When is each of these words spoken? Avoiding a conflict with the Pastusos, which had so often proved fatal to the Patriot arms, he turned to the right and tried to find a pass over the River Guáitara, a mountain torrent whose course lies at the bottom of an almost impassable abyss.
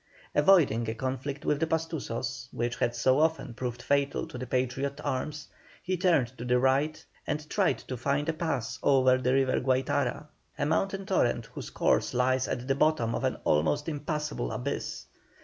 Avoiding 0.33 0.89
a 0.89 0.95
conflict 0.95 1.45
with 1.45 1.59
the 1.59 1.67
Pastusos, 1.67 2.47
which 2.51 2.77
had 2.77 2.95
so 2.95 3.19
often 3.19 3.53
proved 3.53 3.83
fatal 3.83 4.25
to 4.25 4.37
the 4.39 4.47
Patriot 4.47 4.99
arms, 5.03 5.47
he 5.83 5.95
turned 5.95 6.35
to 6.39 6.43
the 6.43 6.57
right 6.57 7.05
and 7.27 7.47
tried 7.51 7.77
to 7.87 7.95
find 7.95 8.27
a 8.27 8.33
pass 8.33 8.79
over 8.81 9.19
the 9.19 9.31
River 9.33 9.59
Guáitara, 9.61 10.25
a 10.57 10.65
mountain 10.65 11.05
torrent 11.05 11.45
whose 11.53 11.69
course 11.69 12.15
lies 12.15 12.47
at 12.47 12.67
the 12.67 12.73
bottom 12.73 13.13
of 13.13 13.23
an 13.23 13.35
almost 13.45 13.87
impassable 13.87 14.51
abyss. 14.51 15.05